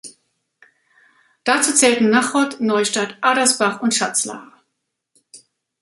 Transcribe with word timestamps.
Dazu 1.43 1.75
zählten 1.75 2.09
Nachod, 2.09 2.59
Neustadt, 2.59 3.19
Adersbach 3.21 3.81
und 3.83 3.93
Schatzlar. 3.93 4.51